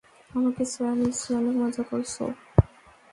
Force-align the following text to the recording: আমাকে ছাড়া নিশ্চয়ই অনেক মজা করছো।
আমাকে 0.31 0.63
ছাড়া 0.65 0.93
নিশ্চয়ই 1.01 1.37
অনেক 1.39 1.55
মজা 1.61 1.83
করছো। 1.89 2.23